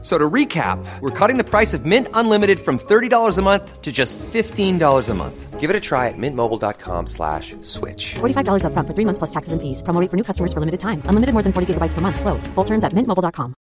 So 0.00 0.16
to 0.16 0.30
recap, 0.30 0.78
we're 1.00 1.10
cutting 1.10 1.38
the 1.38 1.44
price 1.44 1.74
of 1.74 1.84
Mint 1.84 2.06
Unlimited 2.14 2.60
from 2.60 2.78
$30 2.78 3.36
a 3.36 3.42
month 3.42 3.82
to 3.82 3.90
just 3.90 4.16
$15 4.18 5.08
a 5.08 5.14
month. 5.14 5.58
Give 5.58 5.70
it 5.70 5.74
a 5.74 5.80
try 5.80 6.06
at 6.06 6.14
mintmobile.com 6.16 7.08
slash 7.08 7.56
switch. 7.62 8.14
$45 8.20 8.62
upfront 8.62 8.86
for 8.86 8.94
three 8.94 9.04
months 9.04 9.18
plus 9.18 9.30
taxes 9.30 9.52
and 9.52 9.60
fees. 9.60 9.82
Promo 9.82 10.00
rate 10.00 10.08
for 10.08 10.16
new 10.16 10.22
customers 10.22 10.52
for 10.52 10.60
limited 10.60 10.78
time. 10.78 11.02
Unlimited 11.10 11.34
more 11.34 11.42
than 11.42 11.52
40 11.52 11.74
gigabytes 11.74 11.94
per 11.94 12.00
month. 12.00 12.20
Slows. 12.20 12.46
Full 12.54 12.64
terms 12.64 12.84
at 12.84 12.94
mintmobile.com. 12.94 13.54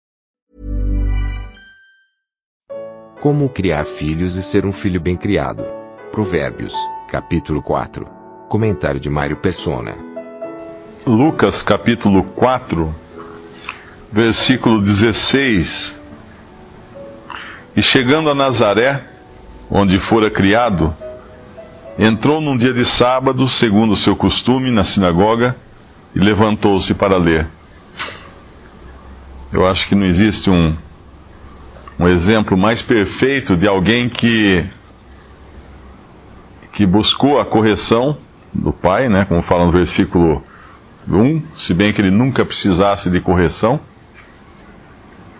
Como 3.19 3.49
criar 3.49 3.83
filhos 3.83 4.35
e 4.35 4.43
ser 4.43 4.63
um 4.63 4.71
filho 4.71 5.01
bem 5.01 5.17
criado. 5.17 5.65
Provérbios, 6.11 6.75
capítulo 7.09 7.63
4. 7.63 8.05
Comentário 8.47 8.99
de 8.99 9.09
Mário 9.09 9.37
Persona. 9.37 9.97
Lucas 11.05 11.63
capítulo 11.63 12.23
4, 12.35 12.93
versículo 14.11 14.81
16. 14.81 15.96
E 17.77 17.83
chegando 17.83 18.31
a 18.31 18.33
Nazaré, 18.33 19.03
onde 19.69 19.99
fora 19.99 20.31
criado, 20.31 20.95
entrou 21.99 22.41
num 22.41 22.57
dia 22.57 22.73
de 22.73 22.83
sábado, 22.83 23.47
segundo 23.47 23.91
o 23.91 23.95
seu 23.95 24.15
costume, 24.15 24.71
na 24.71 24.83
sinagoga, 24.83 25.55
e 26.15 26.19
levantou-se 26.19 26.91
para 26.95 27.17
ler. 27.17 27.47
Eu 29.53 29.67
acho 29.67 29.87
que 29.87 29.93
não 29.93 30.07
existe 30.07 30.49
um, 30.49 30.75
um 31.99 32.07
exemplo 32.07 32.57
mais 32.57 32.81
perfeito 32.81 33.55
de 33.55 33.67
alguém 33.67 34.09
que, 34.09 34.65
que 36.73 36.83
buscou 36.83 37.39
a 37.39 37.45
correção 37.45 38.17
do 38.51 38.73
pai, 38.73 39.07
né, 39.07 39.23
como 39.23 39.43
fala 39.43 39.67
no 39.67 39.71
versículo 39.71 40.43
1, 41.07 41.43
se 41.55 41.75
bem 41.75 41.93
que 41.93 42.01
ele 42.01 42.09
nunca 42.09 42.43
precisasse 42.43 43.07
de 43.07 43.21
correção. 43.21 43.79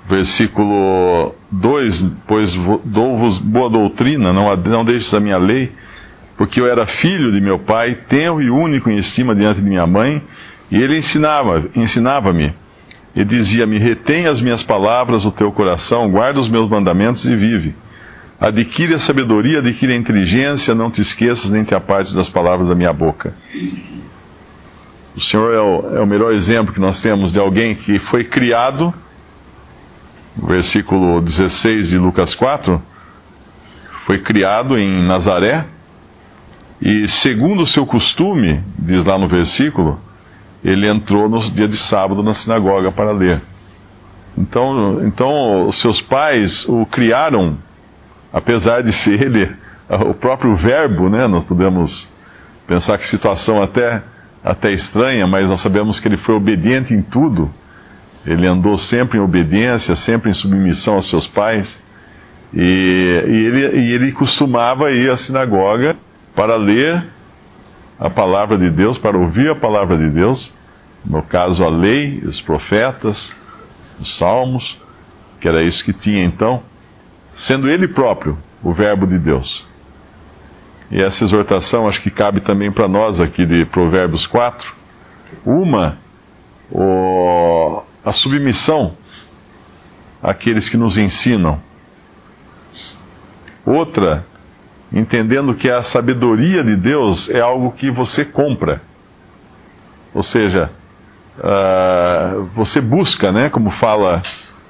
Versículo 0.10 1.36
2: 1.52 2.06
Pois 2.26 2.54
dou-vos 2.86 3.38
boa 3.40 3.70
doutrina, 3.70 4.32
não, 4.32 4.56
não 4.56 4.86
deixes 4.86 5.14
a 5.14 5.20
minha 5.20 5.38
lei, 5.38 5.72
porque 6.38 6.62
eu 6.62 6.68
era 6.68 6.86
filho 6.86 7.32
de 7.32 7.42
meu 7.42 7.60
pai, 7.60 7.98
tenro 8.08 8.42
e 8.42 8.50
único 8.50 8.90
em 8.90 8.96
estima 8.96 9.36
diante 9.36 9.60
de 9.60 9.68
minha 9.68 9.86
mãe, 9.86 10.22
e 10.72 10.82
ele 10.82 10.98
ensinava, 10.98 11.66
ensinava-me, 11.76 12.54
e 13.14 13.26
dizia-me: 13.26 13.78
Retém 13.78 14.28
as 14.28 14.40
minhas 14.40 14.64
palavras 14.64 15.26
no 15.26 15.32
teu 15.32 15.52
coração, 15.52 16.10
guarda 16.10 16.40
os 16.40 16.48
meus 16.48 16.70
mandamentos 16.70 17.26
e 17.26 17.36
vive. 17.36 17.76
Adquire 18.40 18.94
a 18.94 19.00
sabedoria, 19.00 19.60
adquire 19.60 19.92
a 19.92 19.96
inteligência, 19.96 20.76
não 20.76 20.92
te 20.92 21.02
esqueças 21.02 21.50
nem 21.50 21.64
te 21.64 21.76
apartes 21.76 22.14
das 22.14 22.30
palavras 22.30 22.70
da 22.70 22.76
minha 22.76 22.94
boca. 22.94 23.34
O 25.16 25.22
Senhor 25.22 25.52
é 25.52 25.60
o, 25.60 25.98
é 25.98 26.00
o 26.00 26.06
melhor 26.06 26.32
exemplo 26.32 26.72
que 26.72 26.80
nós 26.80 27.02
temos 27.02 27.34
de 27.34 27.40
alguém 27.40 27.74
que 27.74 27.98
foi 27.98 28.24
criado, 28.24 28.94
versículo 30.42 31.22
16 31.22 31.90
de 31.90 31.98
Lucas 31.98 32.36
4, 32.36 32.82
foi 34.06 34.20
criado 34.20 34.78
em 34.78 35.04
Nazaré, 35.06 35.66
e 36.82 37.08
segundo 37.08 37.64
o 37.64 37.68
seu 37.68 37.86
costume, 37.86 38.64
diz 38.78 39.04
lá 39.04 39.18
no 39.18 39.28
versículo, 39.28 40.00
ele 40.64 40.88
entrou 40.88 41.28
no 41.28 41.40
dia 41.52 41.68
de 41.68 41.78
sábado 41.78 42.22
na 42.22 42.34
sinagoga 42.34 42.92
para 42.92 43.12
ler. 43.12 43.42
Então, 44.38 45.04
então 45.06 45.68
os 45.68 45.80
seus 45.80 46.00
pais 46.00 46.68
o 46.68 46.86
criaram, 46.86 47.58
apesar 48.32 48.84
de 48.84 48.94
ser 48.94 49.22
ele 49.24 49.56
o 49.90 50.14
próprio 50.14 50.56
verbo, 50.56 51.10
né? 51.10 51.26
Nós 51.28 51.44
podemos 51.44 52.08
pensar 52.68 52.98
que 52.98 53.08
situação 53.08 53.62
até 53.62 54.04
até 54.44 54.72
estranha, 54.72 55.28
mas 55.28 55.50
nós 55.50 55.60
sabemos 55.60 56.00
que 56.00 56.08
ele 56.08 56.18
foi 56.18 56.36
obediente 56.36 56.94
em 56.94 57.02
tudo. 57.02 57.54
Ele 58.28 58.46
andou 58.46 58.78
sempre 58.78 59.18
em 59.18 59.22
obediência, 59.22 59.96
sempre 59.96 60.30
em 60.30 60.34
submissão 60.34 60.96
aos 60.96 61.08
seus 61.08 61.26
pais. 61.28 61.80
E, 62.54 63.24
e, 63.26 63.46
ele, 63.46 63.80
e 63.80 63.94
ele 63.94 64.12
costumava 64.12 64.92
ir 64.92 65.10
à 65.10 65.16
sinagoga 65.16 65.96
para 66.36 66.58
ler 66.58 67.08
a 67.98 68.10
palavra 68.10 68.58
de 68.58 68.70
Deus, 68.70 68.98
para 68.98 69.18
ouvir 69.18 69.50
a 69.50 69.56
palavra 69.56 69.98
de 69.98 70.10
Deus, 70.10 70.54
no 71.06 71.24
caso 71.24 71.64
a 71.64 71.70
lei, 71.70 72.22
os 72.26 72.42
profetas, 72.42 73.34
os 73.98 74.18
salmos, 74.18 74.78
que 75.40 75.48
era 75.48 75.64
isso 75.64 75.84
que 75.86 75.94
tinha 75.94 76.24
então, 76.24 76.62
sendo 77.34 77.70
ele 77.70 77.88
próprio 77.88 78.38
o 78.62 78.74
Verbo 78.74 79.08
de 79.08 79.18
Deus. 79.18 79.66
E 80.92 81.02
essa 81.02 81.24
exortação 81.24 81.88
acho 81.88 82.02
que 82.02 82.12
cabe 82.12 82.42
também 82.42 82.72
para 82.72 82.90
nós 82.90 83.22
aqui 83.22 83.46
de 83.46 83.66
Provérbios 83.66 84.28
4. 84.28 84.74
Uma, 85.46 85.98
o, 86.70 87.82
a 88.08 88.12
submissão 88.12 88.96
àqueles 90.24 90.70
que 90.70 90.78
nos 90.78 90.98
ensinam. 90.98 91.60
Outra, 93.66 94.26
entendendo 94.92 95.54
que 95.54 95.70
a 95.70 95.82
sabedoria 95.82 96.64
de 96.64 96.76
Deus 96.76 97.30
é 97.30 97.42
algo 97.42 97.72
que 97.72 97.92
você 97.92 98.24
compra. 98.24 98.82
Ou 100.14 100.24
seja, 100.24 100.72
uh, 101.38 102.46
você 102.56 102.80
busca, 102.80 103.32
né, 103.32 103.50
como 103.50 103.70
fala 103.70 104.22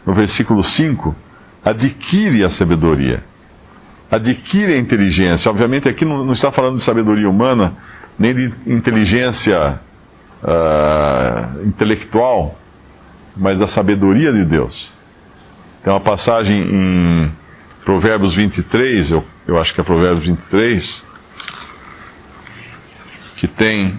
no 0.06 0.14
versículo 0.14 0.64
5, 0.64 1.16
adquire 1.64 2.44
a 2.44 2.50
sabedoria 2.50 3.24
adquire 4.10 4.74
a 4.74 4.78
inteligência. 4.78 5.52
Obviamente, 5.52 5.90
aqui 5.90 6.06
não, 6.06 6.24
não, 6.24 6.32
está 6.32 6.50
falando 6.50 6.78
de 6.78 6.84
sabedoria 6.84 7.30
humana, 7.30 7.74
nem 8.18 8.34
de 8.34 8.54
inteligência 8.66 9.82
uh, 10.42 11.66
intelectual, 11.66 12.58
mas 13.38 13.60
da 13.60 13.68
sabedoria 13.68 14.32
de 14.32 14.44
Deus. 14.44 14.92
Tem 15.84 15.94
uma 15.94 16.00
passagem 16.00 16.62
em 16.62 17.32
Provérbios 17.86 18.36
23, 18.36 19.12
eu, 19.12 19.24
eu 19.48 19.60
acho 19.60 19.74
que 19.74 19.80
é 19.80 19.84
Provérbios 19.84 20.26
23, 20.26 21.06
que 23.38 23.48
tem, 23.48 23.96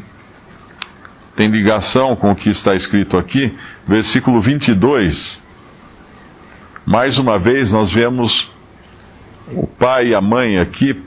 tem 1.35 1.49
ligação 1.49 2.15
com 2.17 2.33
o 2.33 2.35
que 2.35 2.51
está 2.51 2.75
escrito 2.75 3.17
aqui, 3.17 3.57
versículo 3.87 4.41
22. 4.41 5.41
Mais 6.85 7.19
uma 7.19 7.39
vez, 7.39 7.71
nós 7.71 7.91
vemos 7.91 8.51
o 9.53 9.67
pai 9.67 10.09
e 10.09 10.15
a 10.15 10.21
mãe 10.21 10.59
aqui, 10.59 11.03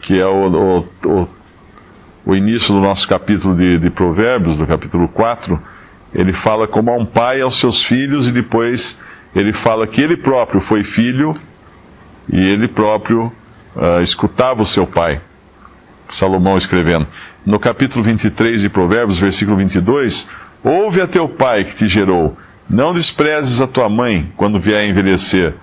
que 0.00 0.18
é 0.18 0.26
o, 0.26 0.48
o, 0.48 0.78
o, 1.04 1.28
o 2.26 2.34
início 2.34 2.74
do 2.74 2.80
nosso 2.80 3.08
capítulo 3.08 3.54
de, 3.56 3.78
de, 3.78 3.90
Provérbios, 3.90 4.58
do 4.58 4.66
capítulo 4.66 5.08
4, 5.08 5.60
ele 6.16 6.32
fala 6.32 6.66
como 6.66 6.90
a 6.90 6.96
um 6.96 7.04
pai 7.04 7.42
aos 7.42 7.60
seus 7.60 7.84
filhos 7.84 8.26
e 8.26 8.32
depois 8.32 8.98
ele 9.34 9.52
fala 9.52 9.86
que 9.86 10.00
ele 10.00 10.16
próprio 10.16 10.60
foi 10.60 10.82
filho 10.82 11.34
e 12.32 12.48
ele 12.48 12.66
próprio 12.66 13.30
uh, 13.76 14.02
escutava 14.02 14.62
o 14.62 14.66
seu 14.66 14.86
pai. 14.86 15.20
Salomão 16.08 16.56
escrevendo. 16.56 17.06
No 17.44 17.58
capítulo 17.58 18.02
23 18.02 18.62
de 18.62 18.70
Provérbios, 18.70 19.18
versículo 19.18 19.58
22, 19.58 20.26
ouve 20.64 21.02
a 21.02 21.06
teu 21.06 21.28
pai 21.28 21.64
que 21.64 21.74
te 21.74 21.86
gerou, 21.86 22.34
não 22.68 22.94
desprezes 22.94 23.60
a 23.60 23.66
tua 23.66 23.88
mãe 23.88 24.32
quando 24.36 24.58
vier 24.58 24.80
a 24.80 24.86
envelhecer 24.86 25.54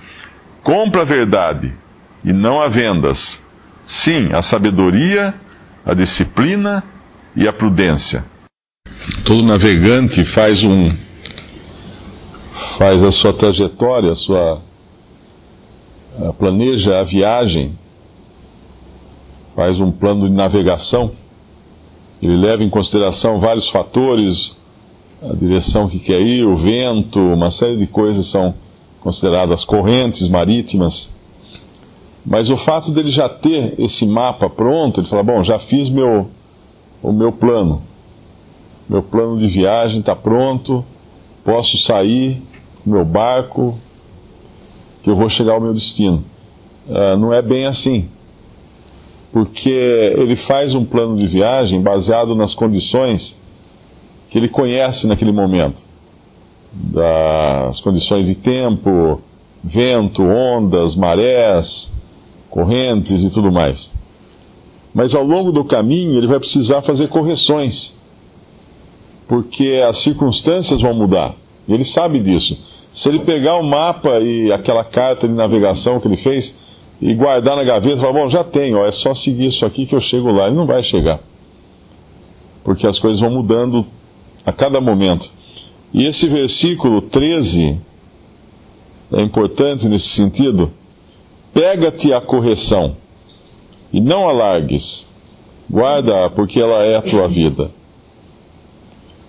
Compra 0.63 1.01
a 1.01 1.05
verdade 1.05 1.73
e 2.23 2.31
não 2.31 2.61
a 2.61 2.69
vendas. 2.69 3.43
Sim, 3.85 4.29
a 4.31 4.41
sabedoria, 4.41 5.33
a 5.85 5.93
disciplina 5.93 6.81
e 7.35 7.47
a 7.47 7.51
prudência. 7.51 8.23
Todo 9.25 9.43
navegante 9.43 10.23
faz 10.23 10.63
um 10.63 10.89
faz 12.77 13.03
a 13.03 13.11
sua 13.11 13.33
trajetória, 13.33 14.11
a 14.11 14.15
sua 14.15 14.61
a 16.21 16.31
planeja 16.31 16.99
a 16.99 17.03
viagem, 17.03 17.77
faz 19.55 19.79
um 19.79 19.91
plano 19.91 20.29
de 20.29 20.35
navegação. 20.35 21.11
Ele 22.21 22.37
leva 22.37 22.63
em 22.63 22.69
consideração 22.69 23.39
vários 23.39 23.67
fatores, 23.67 24.55
a 25.21 25.33
direção 25.33 25.89
que 25.89 25.99
quer 25.99 26.21
ir, 26.21 26.45
o 26.45 26.55
vento, 26.55 27.19
uma 27.19 27.51
série 27.51 27.75
de 27.75 27.87
coisas 27.87 28.27
são 28.27 28.53
consideradas 29.01 29.65
correntes 29.65 30.29
marítimas. 30.29 31.09
Mas 32.25 32.49
o 32.49 32.55
fato 32.55 32.91
dele 32.91 33.09
já 33.09 33.27
ter 33.27 33.75
esse 33.77 34.05
mapa 34.05 34.49
pronto, 34.49 35.01
ele 35.01 35.07
fala: 35.07 35.23
bom, 35.23 35.43
já 35.43 35.59
fiz 35.59 35.89
meu, 35.89 36.29
o 37.01 37.11
meu 37.11 37.33
plano. 37.33 37.81
Meu 38.87 39.01
plano 39.01 39.37
de 39.37 39.47
viagem 39.47 39.99
está 39.99 40.15
pronto, 40.15 40.85
posso 41.43 41.77
sair 41.77 42.41
com 42.83 42.91
meu 42.91 43.05
barco, 43.05 43.77
que 45.01 45.09
eu 45.09 45.15
vou 45.15 45.29
chegar 45.29 45.53
ao 45.53 45.61
meu 45.61 45.73
destino. 45.73 46.23
Uh, 46.87 47.17
não 47.17 47.33
é 47.33 47.41
bem 47.41 47.65
assim. 47.65 48.09
Porque 49.31 49.69
ele 49.69 50.35
faz 50.35 50.75
um 50.75 50.85
plano 50.85 51.17
de 51.17 51.25
viagem 51.25 51.81
baseado 51.81 52.35
nas 52.35 52.53
condições 52.53 53.37
que 54.29 54.37
ele 54.37 54.47
conhece 54.47 55.07
naquele 55.07 55.31
momento. 55.31 55.83
das 56.71 57.79
condições 57.79 58.25
de 58.25 58.33
tempo, 58.33 59.21
vento, 59.63 60.23
ondas, 60.23 60.95
marés, 60.95 61.91
correntes 62.49 63.23
e 63.23 63.29
tudo 63.29 63.51
mais. 63.51 63.91
Mas 64.93 65.15
ao 65.15 65.23
longo 65.23 65.51
do 65.51 65.63
caminho 65.63 66.17
ele 66.17 66.27
vai 66.27 66.39
precisar 66.39 66.81
fazer 66.81 67.07
correções, 67.07 67.97
porque 69.33 69.83
as 69.83 69.97
circunstâncias 69.97 70.79
vão 70.79 70.93
mudar. 70.93 71.33
Ele 71.67 71.83
sabe 71.83 72.19
disso. 72.19 72.55
Se 72.91 73.09
ele 73.09 73.17
pegar 73.17 73.55
o 73.55 73.63
mapa 73.63 74.19
e 74.19 74.53
aquela 74.53 74.83
carta 74.83 75.27
de 75.27 75.33
navegação 75.33 75.99
que 75.99 76.07
ele 76.07 76.15
fez 76.15 76.55
e 77.01 77.15
guardar 77.15 77.55
na 77.55 77.63
gaveta, 77.63 77.97
falar, 77.97 78.13
bom, 78.13 78.29
já 78.29 78.43
tenho, 78.43 78.85
é 78.85 78.91
só 78.91 79.11
seguir 79.15 79.47
isso 79.47 79.65
aqui 79.65 79.87
que 79.87 79.95
eu 79.95 79.99
chego 79.99 80.31
lá. 80.31 80.45
Ele 80.45 80.55
não 80.55 80.67
vai 80.67 80.83
chegar. 80.83 81.19
Porque 82.63 82.85
as 82.85 82.99
coisas 82.99 83.19
vão 83.19 83.31
mudando 83.31 83.83
a 84.45 84.51
cada 84.51 84.79
momento. 84.79 85.31
E 85.91 86.05
esse 86.05 86.27
versículo 86.27 87.01
13 87.01 87.81
é 89.13 89.21
importante 89.23 89.87
nesse 89.87 90.09
sentido. 90.09 90.71
Pega-te 91.51 92.13
a 92.13 92.21
correção 92.21 92.95
e 93.91 93.99
não 93.99 94.29
alargues. 94.29 95.09
Guarda-a, 95.71 96.29
porque 96.29 96.59
ela 96.59 96.83
é 96.83 96.97
a 96.97 97.01
tua 97.01 97.27
vida. 97.27 97.71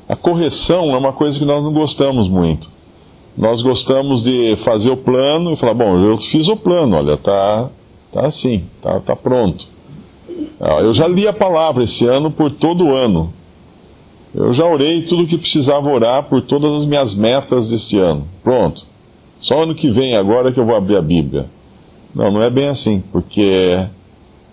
A 0.08 0.14
correção 0.14 0.94
é 0.94 0.96
uma 0.96 1.12
coisa 1.12 1.38
que 1.38 1.44
nós 1.44 1.62
não 1.62 1.72
gostamos 1.72 2.28
muito. 2.28 2.70
Nós 3.36 3.62
gostamos 3.62 4.22
de 4.22 4.54
fazer 4.56 4.90
o 4.90 4.96
plano 4.96 5.52
e 5.52 5.56
falar, 5.56 5.74
bom, 5.74 5.98
eu 5.98 6.16
fiz 6.16 6.46
o 6.48 6.56
plano, 6.56 6.96
olha, 6.96 7.16
tá, 7.16 7.70
tá 8.12 8.26
assim, 8.26 8.64
tá, 8.80 9.00
tá 9.00 9.16
pronto. 9.16 9.66
Ah, 10.60 10.80
eu 10.80 10.94
já 10.94 11.08
li 11.08 11.26
a 11.26 11.32
palavra 11.32 11.84
esse 11.84 12.06
ano 12.06 12.30
por 12.30 12.50
todo 12.50 12.86
o 12.86 12.94
ano. 12.94 13.32
Eu 14.34 14.52
já 14.52 14.66
orei 14.66 15.02
tudo 15.02 15.22
o 15.22 15.26
que 15.26 15.38
precisava 15.38 15.88
orar 15.88 16.24
por 16.24 16.42
todas 16.42 16.78
as 16.78 16.84
minhas 16.84 17.14
metas 17.14 17.68
desse 17.68 17.98
ano. 17.98 18.26
Pronto. 18.42 18.86
Só 19.38 19.62
ano 19.62 19.74
que 19.74 19.90
vem 19.90 20.16
agora 20.16 20.52
que 20.52 20.58
eu 20.58 20.66
vou 20.66 20.74
abrir 20.74 20.96
a 20.96 21.02
Bíblia. 21.02 21.46
Não, 22.14 22.30
não 22.30 22.42
é 22.42 22.50
bem 22.50 22.68
assim, 22.68 23.02
porque 23.12 23.84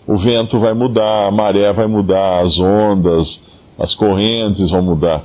o 0.08 0.16
vento 0.16 0.60
vai 0.60 0.74
mudar, 0.74 1.28
a 1.28 1.32
maré 1.32 1.72
vai 1.72 1.88
mudar, 1.88 2.42
as 2.42 2.60
ondas, 2.60 3.44
as 3.78 3.94
correntes 3.94 4.70
vão 4.70 4.82
mudar. 4.82 5.24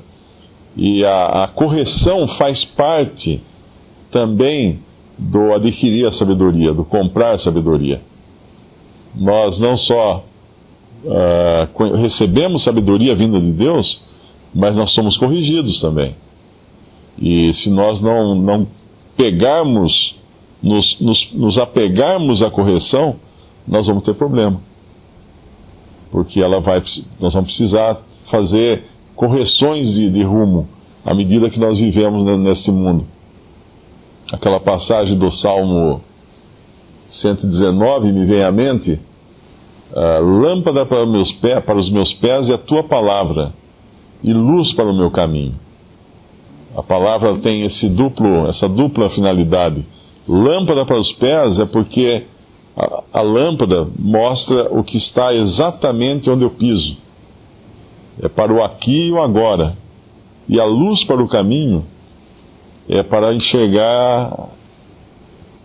E 0.77 1.05
a, 1.05 1.45
a 1.45 1.49
correção 1.49 2.29
faz 2.29 2.65
parte 2.65 3.43
também 4.11 4.81
do 5.19 5.55
adquirir 5.55 6.07
a 6.07 6.13
sabedoria, 6.13 6.75
do 6.75 6.85
comprar 6.85 7.39
sabedoria. 7.39 8.03
Nós 9.15 9.59
não 9.59 9.77
só 9.77 10.25
uh, 11.05 11.95
recebemos 11.95 12.63
sabedoria 12.63 13.15
vinda 13.15 13.41
de 13.41 13.53
Deus, 13.53 14.03
mas 14.55 14.77
nós 14.77 14.91
somos 14.91 15.17
corrigidos 15.17 15.81
também. 15.81 16.15
E 17.19 17.53
se 17.55 17.71
nós 17.71 18.01
não, 18.01 18.35
não 18.35 18.67
pegarmos, 19.17 20.19
nos, 20.63 21.01
nos, 21.01 21.33
nos 21.33 21.59
apegarmos 21.59 22.43
à 22.43 22.51
correção, 22.51 23.17
nós 23.67 23.87
vamos 23.87 24.05
ter 24.05 24.15
problema. 24.15 24.61
Porque 26.11 26.43
ela 26.43 26.61
vai, 26.61 26.83
nós 27.19 27.33
vamos 27.33 27.49
precisar 27.49 28.01
fazer 28.27 28.85
correções 29.17 29.95
de, 29.95 30.11
de 30.11 30.23
rumo 30.23 30.69
à 31.05 31.15
medida 31.15 31.51
que 31.51 31.59
nós 31.59 31.79
vivemos 31.79 32.25
nesse 32.25 32.71
mundo. 32.71 33.07
Aquela 34.31 34.61
passagem 34.61 35.17
do 35.17 35.31
Salmo 35.31 36.03
119 37.09 38.13
me 38.13 38.25
vem 38.25 38.43
à 38.43 38.53
mente: 38.53 39.01
lâmpada 40.21 40.85
para, 40.85 41.07
meus 41.07 41.33
para 41.33 41.77
os 41.77 41.89
meus 41.89 42.13
pés 42.13 42.51
é 42.51 42.55
a 42.55 42.59
tua 42.59 42.83
palavra, 42.83 43.55
e 44.23 44.33
luz 44.33 44.73
para 44.73 44.91
o 44.91 44.95
meu 44.95 45.11
caminho. 45.11 45.55
A 46.77 46.83
palavra 46.83 47.35
tem 47.37 47.63
esse 47.63 47.89
duplo, 47.89 48.47
essa 48.47 48.69
dupla 48.69 49.09
finalidade. 49.09 49.87
Lâmpada 50.29 50.85
para 50.85 50.99
os 50.99 51.13
pés 51.13 51.59
é 51.59 51.65
porque 51.65 52.25
a, 52.77 53.03
a 53.13 53.21
lâmpada 53.23 53.89
mostra 53.99 54.69
o 54.71 54.83
que 54.83 54.99
está 54.99 55.33
exatamente 55.33 56.29
onde 56.29 56.43
eu 56.43 56.51
piso. 56.51 56.99
É 58.21 58.29
para 58.29 58.53
o 58.53 58.63
aqui 58.63 59.09
e 59.09 59.13
o 59.13 59.21
agora. 59.21 59.77
E 60.49 60.61
a 60.61 60.65
luz 60.65 61.05
para 61.05 61.23
o 61.23 61.29
caminho 61.29 61.85
é 62.89 63.03
para 63.03 63.35
enxergar 63.35 64.49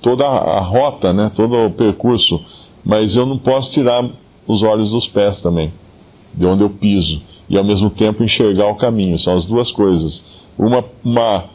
toda 0.01 0.25
a 0.25 0.59
rota, 0.59 1.13
né, 1.13 1.31
todo 1.36 1.68
o 1.68 1.71
percurso. 1.71 2.42
Mas 2.83 3.15
eu 3.15 3.25
não 3.25 3.38
posso 3.38 3.71
tirar 3.71 4.09
os 4.48 4.63
olhos 4.63 4.92
dos 4.92 5.07
pés 5.07 5.42
também, 5.42 5.71
de 6.33 6.45
onde 6.45 6.63
eu 6.63 6.69
piso, 6.69 7.21
e 7.48 7.57
ao 7.57 7.63
mesmo 7.63 7.89
tempo 7.89 8.24
enxergar 8.24 8.68
o 8.68 8.75
caminho. 8.75 9.19
São 9.19 9.36
as 9.36 9.45
duas 9.45 9.71
coisas. 9.71 10.24
Uma, 10.57 10.83
uma 11.04 11.45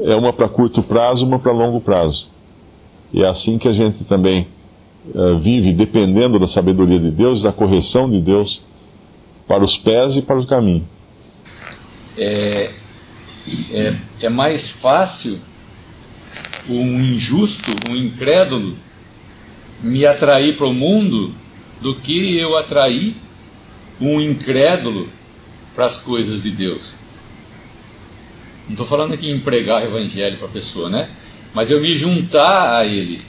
é 0.00 0.14
uma 0.14 0.32
para 0.32 0.48
curto 0.48 0.82
prazo, 0.82 1.26
uma 1.26 1.38
para 1.38 1.52
longo 1.52 1.80
prazo. 1.80 2.28
E 3.12 3.22
é 3.22 3.26
assim 3.26 3.58
que 3.58 3.68
a 3.68 3.72
gente 3.72 4.04
também 4.04 4.46
uh, 5.14 5.38
vive, 5.38 5.72
dependendo 5.72 6.38
da 6.38 6.46
sabedoria 6.46 6.98
de 6.98 7.10
Deus, 7.10 7.42
da 7.42 7.52
correção 7.52 8.08
de 8.08 8.20
Deus, 8.20 8.62
para 9.48 9.64
os 9.64 9.76
pés 9.76 10.16
e 10.16 10.22
para 10.22 10.38
o 10.38 10.46
caminho 10.46 10.86
é, 12.18 12.70
é, 13.70 13.94
é 14.20 14.28
mais 14.28 14.68
fácil 14.68 15.38
um 16.68 17.00
injusto, 17.00 17.70
um 17.88 17.96
incrédulo, 17.96 18.76
me 19.80 20.04
atrair 20.04 20.56
para 20.56 20.66
o 20.66 20.74
mundo 20.74 21.32
do 21.80 21.94
que 21.94 22.36
eu 22.36 22.56
atrair 22.56 23.16
um 24.00 24.20
incrédulo 24.20 25.08
para 25.74 25.86
as 25.86 25.98
coisas 25.98 26.42
de 26.42 26.50
Deus. 26.50 26.94
Não 28.66 28.72
estou 28.72 28.86
falando 28.86 29.14
aqui 29.14 29.30
em 29.30 29.40
pregar 29.40 29.82
o 29.82 29.86
evangelho 29.86 30.36
para 30.36 30.48
a 30.48 30.50
pessoa, 30.50 30.90
né? 30.90 31.10
Mas 31.54 31.70
eu 31.70 31.80
me 31.80 31.96
juntar 31.96 32.76
a 32.76 32.84
ele, 32.84 33.22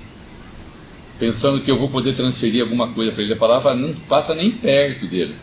pensando 1.17 1.61
que 1.61 1.71
eu 1.71 1.77
vou 1.77 1.89
poder 1.89 2.13
transferir 2.13 2.61
alguma 2.61 2.89
coisa 2.89 3.11
para 3.13 3.23
ele, 3.23 3.33
a 3.33 3.37
palavra 3.37 3.73
não 3.73 3.93
passa 3.93 4.35
nem 4.35 4.51
perto 4.51 5.07
dele. 5.07 5.35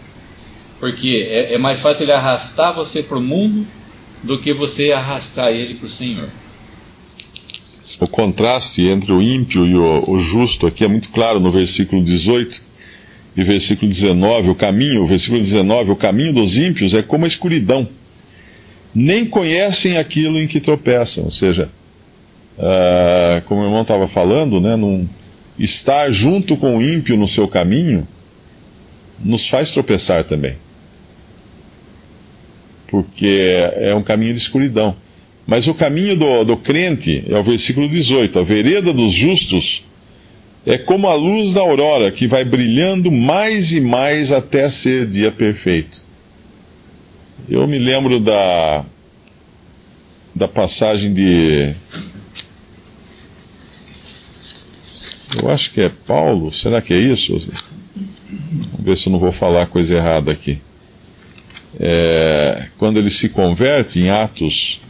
Porque 0.78 1.26
é, 1.28 1.54
é 1.54 1.58
mais 1.58 1.80
fácil 1.80 2.04
ele 2.04 2.12
arrastar 2.12 2.74
você 2.74 3.02
para 3.02 3.16
o 3.16 3.22
mundo 3.22 3.66
do 4.22 4.40
que 4.40 4.52
você 4.52 4.92
arrastar 4.92 5.48
ele 5.48 5.74
para 5.74 5.86
o 5.86 5.90
Senhor. 5.90 6.28
O 7.98 8.06
contraste 8.06 8.82
entre 8.82 9.12
o 9.12 9.22
ímpio 9.22 9.66
e 9.66 9.74
o, 9.74 10.10
o, 10.10 10.18
justo 10.18 10.66
aqui 10.66 10.84
é 10.84 10.88
muito 10.88 11.08
claro 11.08 11.40
no 11.40 11.50
versículo 11.50 12.02
18 12.04 12.62
e 13.36 13.44
versículo 13.44 13.90
19. 13.90 14.50
O 14.50 14.54
caminho, 14.54 15.02
o 15.02 15.06
versículo 15.06 15.40
19, 15.40 15.92
o 15.92 15.96
caminho 15.96 16.34
dos 16.34 16.58
ímpios 16.58 16.92
é 16.92 17.02
como 17.02 17.24
a 17.24 17.28
escuridão. 17.28 17.88
Nem 18.94 19.24
conhecem 19.24 19.96
aquilo 19.96 20.38
em 20.38 20.46
que 20.46 20.60
tropeçam. 20.60 21.24
Ou 21.24 21.30
seja, 21.30 21.70
uh, 22.58 23.40
como 23.46 23.62
o 23.62 23.64
irmão 23.64 23.82
estava 23.82 24.06
falando, 24.06 24.60
né, 24.60 24.76
num, 24.76 25.08
estar 25.58 26.10
junto 26.10 26.56
com 26.56 26.76
o 26.76 26.82
ímpio 26.82 27.16
no 27.16 27.26
seu 27.26 27.48
caminho 27.48 28.06
nos 29.18 29.48
faz 29.48 29.72
tropeçar 29.72 30.24
também 30.24 30.56
porque 32.86 33.70
é 33.74 33.94
um 33.94 34.02
caminho 34.02 34.32
de 34.32 34.38
escuridão. 34.38 34.96
Mas 35.46 35.68
o 35.68 35.74
caminho 35.74 36.16
do, 36.16 36.44
do 36.44 36.56
crente 36.56 37.24
é 37.28 37.38
o 37.38 37.42
versículo 37.42 37.88
18: 37.88 38.38
a 38.38 38.42
vereda 38.42 38.92
dos 38.92 39.12
justos 39.12 39.84
é 40.64 40.76
como 40.76 41.06
a 41.06 41.14
luz 41.14 41.54
da 41.54 41.60
aurora 41.60 42.10
que 42.10 42.26
vai 42.26 42.44
brilhando 42.44 43.12
mais 43.12 43.72
e 43.72 43.80
mais 43.80 44.32
até 44.32 44.68
ser 44.68 45.06
dia 45.06 45.30
perfeito. 45.30 46.04
Eu 47.48 47.68
me 47.68 47.78
lembro 47.78 48.18
da, 48.18 48.84
da 50.34 50.48
passagem 50.48 51.14
de. 51.14 51.74
Eu 55.40 55.50
acho 55.50 55.70
que 55.70 55.82
é 55.82 55.88
Paulo, 55.88 56.50
será 56.52 56.80
que 56.80 56.92
é 56.92 56.98
isso? 56.98 57.38
Vamos 58.72 58.84
ver 58.84 58.96
se 58.96 59.08
eu 59.08 59.12
não 59.12 59.20
vou 59.20 59.30
falar 59.30 59.66
coisa 59.66 59.94
errada 59.94 60.32
aqui 60.32 60.60
é, 61.78 62.68
quando 62.78 62.98
ele 62.98 63.10
se 63.10 63.28
converte 63.28 63.98
em 63.98 64.08
Atos, 64.08 64.80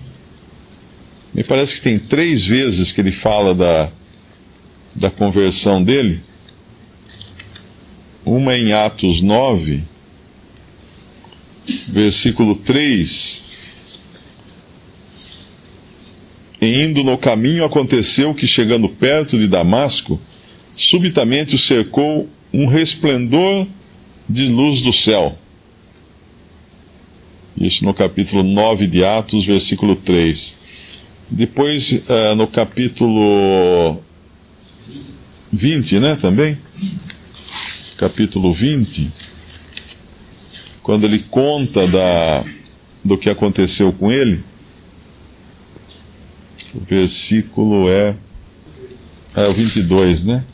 me 1.35 1.43
parece 1.43 1.77
que 1.77 1.83
tem 1.83 1.99
três 1.99 2.45
vezes 2.45 2.93
que 2.93 3.01
ele 3.01 3.13
fala 3.13 3.55
da, 3.55 3.91
da 4.95 5.11
conversão 5.11 5.83
dele. 5.83 6.21
Uma 8.25 8.57
em 8.57 8.73
Atos 8.73 9.21
9, 9.21 9.83
versículo 11.89 12.57
3. 12.57 13.43
E 16.61 16.83
indo 16.83 17.05
no 17.05 17.19
caminho 17.19 17.65
aconteceu 17.65 18.35
que, 18.35 18.47
chegando 18.47 18.89
perto 18.89 19.39
de 19.39 19.47
Damasco, 19.47 20.21
subitamente 20.75 21.55
o 21.55 21.59
cercou 21.59 22.29
um 22.53 22.67
resplendor 22.67 23.67
de 24.29 24.49
luz 24.49 24.81
do 24.81 24.93
céu 24.93 25.39
isso 27.59 27.85
no 27.85 27.95
capítulo 27.95 28.43
9 28.43 28.87
de 28.87 29.05
Atos, 29.05 29.45
versículo 29.45 29.97
3. 29.97 30.55
Depois, 31.29 31.93
uh, 31.93 32.35
no 32.37 32.47
capítulo 32.47 34.01
20, 35.53 35.99
né, 35.99 36.15
também? 36.17 36.57
Capítulo 37.97 38.53
20, 38.53 39.11
quando 40.83 41.05
ele 41.05 41.19
conta 41.19 41.87
da, 41.87 42.45
do 43.03 43.17
que 43.17 43.31
aconteceu 43.31 43.93
com 43.93 44.13
ele, 44.13 44.45
O 46.77 46.85
versículo 46.85 47.89
é, 47.89 48.15
é 49.35 49.49
o 49.49 49.53
22, 49.53 50.25
né? 50.25 50.45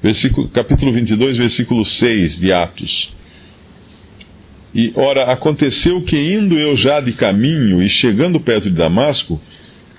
Versículo, 0.00 0.48
capítulo 0.48 0.92
22, 0.92 1.36
versículo 1.36 1.84
6 1.84 2.38
de 2.38 2.52
Atos. 2.52 3.12
E, 4.74 4.92
ora, 4.96 5.24
aconteceu 5.24 6.00
que 6.00 6.16
indo 6.16 6.58
eu 6.58 6.74
já 6.74 7.00
de 7.00 7.12
caminho 7.12 7.82
e 7.82 7.88
chegando 7.88 8.40
perto 8.40 8.70
de 8.70 8.76
Damasco, 8.76 9.40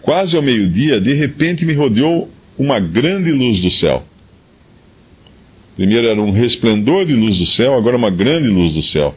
quase 0.01 0.35
ao 0.35 0.41
meio-dia, 0.41 0.99
de 0.99 1.13
repente 1.13 1.65
me 1.65 1.73
rodeou 1.73 2.29
uma 2.57 2.79
grande 2.79 3.31
luz 3.31 3.59
do 3.59 3.69
céu. 3.69 4.03
Primeiro 5.75 6.07
era 6.07 6.21
um 6.21 6.31
resplendor 6.31 7.05
de 7.05 7.13
luz 7.13 7.37
do 7.37 7.45
céu, 7.45 7.75
agora 7.75 7.97
uma 7.97 8.09
grande 8.09 8.47
luz 8.47 8.73
do 8.73 8.81
céu. 8.81 9.15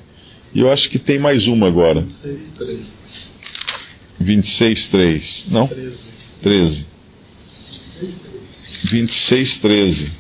E 0.55 0.61
eu 0.61 0.71
acho 0.71 0.91
que 0.91 0.99
tem 0.99 1.19
mais 1.19 1.47
uma 1.47 1.67
agora. 1.67 2.01
26, 2.03 2.51
3. 2.59 2.81
26, 4.21 4.89
3. 4.89 5.45
Não? 5.51 5.67
13. 5.67 5.99
13. 6.43 6.87
26, 8.85 9.59
13. 9.59 10.11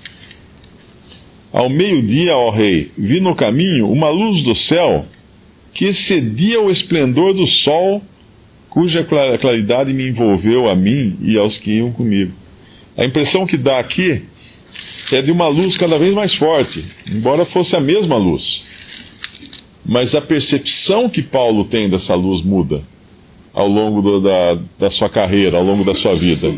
Ao 1.52 1.68
meio-dia, 1.70 2.36
ó 2.36 2.50
rei, 2.50 2.90
vi 2.98 3.20
no 3.20 3.34
caminho 3.34 3.90
uma 3.90 4.10
luz 4.10 4.42
do 4.42 4.54
céu 4.54 5.06
que 5.76 5.84
excedia 5.84 6.58
o 6.58 6.70
esplendor 6.70 7.34
do 7.34 7.46
sol, 7.46 8.02
cuja 8.70 9.04
claridade 9.04 9.92
me 9.92 10.08
envolveu 10.08 10.70
a 10.70 10.74
mim 10.74 11.18
e 11.20 11.36
aos 11.36 11.58
que 11.58 11.72
iam 11.72 11.92
comigo. 11.92 12.32
A 12.96 13.04
impressão 13.04 13.46
que 13.46 13.58
dá 13.58 13.78
aqui 13.78 14.24
é 15.12 15.20
de 15.20 15.30
uma 15.30 15.48
luz 15.48 15.76
cada 15.76 15.98
vez 15.98 16.14
mais 16.14 16.34
forte, 16.34 16.82
embora 17.06 17.44
fosse 17.44 17.76
a 17.76 17.80
mesma 17.80 18.16
luz. 18.16 18.64
Mas 19.84 20.14
a 20.14 20.20
percepção 20.22 21.10
que 21.10 21.20
Paulo 21.20 21.66
tem 21.66 21.90
dessa 21.90 22.14
luz 22.14 22.40
muda 22.40 22.82
ao 23.52 23.68
longo 23.68 24.00
do, 24.00 24.20
da, 24.22 24.58
da 24.78 24.88
sua 24.88 25.10
carreira, 25.10 25.58
ao 25.58 25.62
longo 25.62 25.84
da 25.84 25.94
sua 25.94 26.14
vida. 26.16 26.54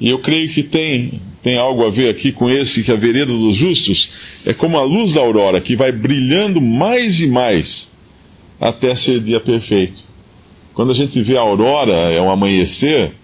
E 0.00 0.10
eu 0.10 0.18
creio 0.18 0.48
que 0.48 0.64
tem, 0.64 1.20
tem 1.40 1.56
algo 1.56 1.86
a 1.86 1.90
ver 1.90 2.08
aqui 2.08 2.32
com 2.32 2.50
esse 2.50 2.82
que 2.82 2.90
a 2.90 2.96
vereda 2.96 3.32
dos 3.32 3.56
justos 3.56 4.10
é 4.44 4.52
como 4.52 4.76
a 4.76 4.82
luz 4.82 5.12
da 5.12 5.20
aurora 5.20 5.60
que 5.60 5.76
vai 5.76 5.92
brilhando 5.92 6.60
mais 6.60 7.20
e 7.20 7.28
mais 7.28 7.93
até 8.60 8.94
ser 8.94 9.20
dia 9.20 9.40
perfeito. 9.40 10.02
Quando 10.74 10.90
a 10.90 10.94
gente 10.94 11.20
vê 11.22 11.36
a 11.36 11.40
aurora, 11.40 11.92
é 11.92 12.20
um 12.20 12.30
amanhecer, 12.30 13.14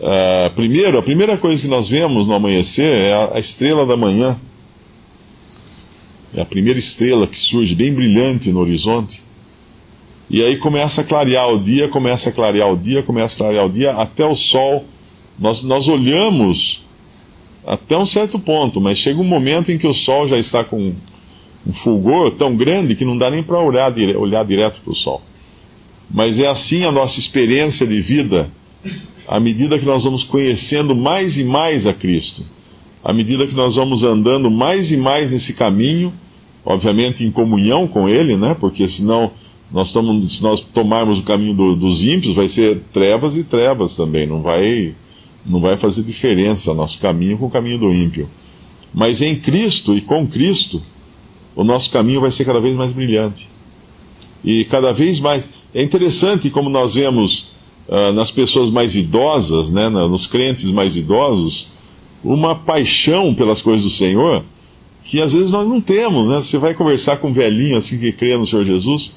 uh, 0.00 0.50
primeiro, 0.54 0.98
a 0.98 1.02
primeira 1.02 1.36
coisa 1.36 1.60
que 1.60 1.68
nós 1.68 1.88
vemos 1.88 2.26
no 2.26 2.34
amanhecer 2.34 2.92
é 2.92 3.12
a, 3.12 3.36
a 3.36 3.40
estrela 3.40 3.84
da 3.84 3.96
manhã. 3.96 4.38
É 6.34 6.40
a 6.40 6.44
primeira 6.44 6.78
estrela 6.78 7.26
que 7.26 7.36
surge 7.36 7.74
bem 7.74 7.92
brilhante 7.92 8.52
no 8.52 8.60
horizonte. 8.60 9.22
E 10.28 10.44
aí 10.44 10.56
começa 10.56 11.00
a 11.00 11.04
clarear 11.04 11.48
o 11.48 11.58
dia, 11.58 11.88
começa 11.88 12.28
a 12.28 12.32
clarear 12.32 12.72
o 12.72 12.76
dia, 12.76 13.02
começa 13.02 13.34
a 13.34 13.38
clarear 13.38 13.66
o 13.66 13.70
dia, 13.70 13.92
até 13.92 14.24
o 14.24 14.36
sol. 14.36 14.84
Nós, 15.36 15.64
nós 15.64 15.88
olhamos 15.88 16.84
até 17.66 17.96
um 17.96 18.06
certo 18.06 18.38
ponto, 18.38 18.80
mas 18.80 18.98
chega 18.98 19.20
um 19.20 19.24
momento 19.24 19.72
em 19.72 19.78
que 19.78 19.88
o 19.88 19.94
sol 19.94 20.28
já 20.28 20.38
está 20.38 20.62
com 20.62 20.94
um 21.66 21.72
fulgor 21.72 22.30
tão 22.30 22.56
grande 22.56 22.94
que 22.94 23.04
não 23.04 23.16
dá 23.16 23.30
nem 23.30 23.42
para 23.42 23.58
olhar, 23.58 23.92
olhar 24.16 24.44
direto 24.44 24.80
para 24.80 24.92
o 24.92 24.94
sol. 24.94 25.22
Mas 26.10 26.38
é 26.38 26.46
assim 26.46 26.84
a 26.84 26.92
nossa 26.92 27.18
experiência 27.18 27.86
de 27.86 28.00
vida, 28.00 28.50
à 29.28 29.38
medida 29.38 29.78
que 29.78 29.84
nós 29.84 30.04
vamos 30.04 30.24
conhecendo 30.24 30.94
mais 30.94 31.38
e 31.38 31.44
mais 31.44 31.86
a 31.86 31.92
Cristo, 31.92 32.44
à 33.04 33.12
medida 33.12 33.46
que 33.46 33.54
nós 33.54 33.76
vamos 33.76 34.02
andando 34.02 34.50
mais 34.50 34.90
e 34.90 34.96
mais 34.96 35.30
nesse 35.30 35.52
caminho, 35.52 36.12
obviamente 36.64 37.24
em 37.24 37.30
comunhão 37.30 37.86
com 37.86 38.08
Ele, 38.08 38.36
né? 38.36 38.56
Porque 38.58 38.88
senão 38.88 39.30
nós 39.72 39.88
estamos, 39.88 40.36
se 40.36 40.42
nós 40.42 40.60
tomarmos 40.60 41.18
o 41.18 41.22
caminho 41.22 41.54
do, 41.54 41.76
dos 41.76 42.02
ímpios, 42.02 42.34
vai 42.34 42.48
ser 42.48 42.82
trevas 42.92 43.36
e 43.36 43.44
trevas 43.44 43.94
também, 43.94 44.26
não 44.26 44.42
vai, 44.42 44.94
não 45.46 45.60
vai 45.60 45.76
fazer 45.76 46.02
diferença 46.02 46.74
nosso 46.74 46.98
caminho 46.98 47.38
com 47.38 47.46
o 47.46 47.50
caminho 47.50 47.78
do 47.78 47.94
ímpio. 47.94 48.28
Mas 48.92 49.22
em 49.22 49.36
Cristo 49.36 49.96
e 49.96 50.00
com 50.00 50.26
Cristo, 50.26 50.82
o 51.54 51.64
nosso 51.64 51.90
caminho 51.90 52.20
vai 52.20 52.30
ser 52.30 52.44
cada 52.44 52.60
vez 52.60 52.76
mais 52.76 52.92
brilhante. 52.92 53.48
E 54.44 54.64
cada 54.64 54.92
vez 54.92 55.20
mais. 55.20 55.48
É 55.74 55.82
interessante 55.82 56.50
como 56.50 56.68
nós 56.68 56.94
vemos 56.94 57.50
uh, 57.88 58.12
nas 58.12 58.30
pessoas 58.30 58.70
mais 58.70 58.96
idosas, 58.96 59.70
né, 59.70 59.88
nos 59.88 60.26
crentes 60.26 60.70
mais 60.70 60.96
idosos, 60.96 61.68
uma 62.24 62.54
paixão 62.54 63.34
pelas 63.34 63.62
coisas 63.62 63.82
do 63.82 63.90
Senhor 63.90 64.44
que 65.02 65.20
às 65.20 65.32
vezes 65.32 65.50
nós 65.50 65.68
não 65.68 65.80
temos. 65.80 66.28
Né? 66.28 66.36
Você 66.36 66.58
vai 66.58 66.74
conversar 66.74 67.16
com 67.16 67.28
um 67.28 67.32
velhinho 67.32 67.76
assim 67.76 67.98
que 67.98 68.12
crê 68.12 68.36
no 68.36 68.46
Senhor 68.46 68.64
Jesus, 68.64 69.12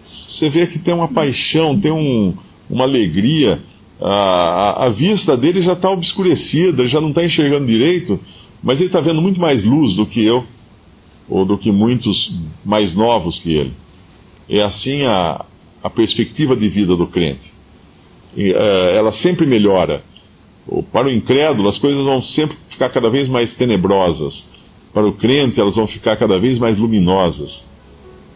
você 0.00 0.48
vê 0.48 0.66
que 0.66 0.78
tem 0.78 0.94
uma 0.94 1.08
paixão, 1.08 1.78
tem 1.78 1.92
um, 1.92 2.34
uma 2.68 2.84
alegria. 2.84 3.62
A, 4.00 4.86
a, 4.86 4.88
vista 4.88 5.36
dele 5.36 5.60
já 5.60 5.72
está 5.72 5.90
obscurecida, 5.90 6.82
ele 6.82 6.88
já 6.88 7.00
não 7.00 7.08
está 7.08 7.24
enxergando 7.24 7.66
direito, 7.66 8.18
mas 8.62 8.80
ele 8.80 8.88
está 8.88 9.00
vendo 9.00 9.20
muito 9.20 9.40
mais 9.40 9.64
luz 9.64 9.94
do 9.94 10.06
que 10.06 10.24
eu 10.24 10.44
ou 11.28 11.44
do 11.44 11.58
que 11.58 11.70
muitos 11.70 12.34
mais 12.64 12.94
novos 12.94 13.38
que 13.38 13.54
ele. 13.54 13.74
É 14.48 14.62
assim 14.62 15.04
a, 15.04 15.44
a 15.82 15.90
perspectiva 15.90 16.56
de 16.56 16.68
vida 16.68 16.96
do 16.96 17.06
crente. 17.06 17.52
E, 18.36 18.52
uh, 18.52 18.88
ela 18.94 19.10
sempre 19.10 19.46
melhora. 19.46 20.02
Para 20.92 21.08
o 21.08 21.10
incrédulo, 21.10 21.68
as 21.68 21.78
coisas 21.78 22.02
vão 22.02 22.20
sempre 22.20 22.56
ficar 22.68 22.90
cada 22.90 23.08
vez 23.08 23.28
mais 23.28 23.54
tenebrosas. 23.54 24.48
Para 24.92 25.06
o 25.06 25.12
crente, 25.12 25.60
elas 25.60 25.76
vão 25.76 25.86
ficar 25.86 26.16
cada 26.16 26.38
vez 26.38 26.58
mais 26.58 26.76
luminosas. 26.76 27.68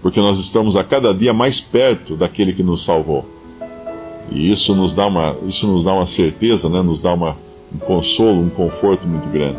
Porque 0.00 0.20
nós 0.20 0.38
estamos 0.38 0.76
a 0.76 0.84
cada 0.84 1.14
dia 1.14 1.32
mais 1.32 1.61
perto 1.61 2.16
daquele 2.16 2.52
que 2.52 2.62
nos 2.62 2.84
salvou. 2.84 3.26
E 4.30 4.50
isso 4.50 4.75
nos 4.75 4.94
dá 4.94 5.06
uma, 5.06 5.37
isso 5.46 5.66
nos 5.66 5.84
dá 5.84 5.92
uma 5.92 6.06
certeza, 6.06 6.68
né? 6.68 6.82
nos 6.82 7.00
dá 7.00 7.12
uma, 7.12 7.37
um 7.75 7.78
consolo, 7.78 8.40
um 8.40 8.49
conforto 8.49 9.06
muito 9.06 9.28
grande. 9.28 9.58